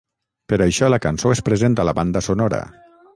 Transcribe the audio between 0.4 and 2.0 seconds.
Per això, la cançó és present a la